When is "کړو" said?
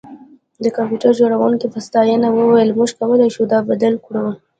4.05-4.25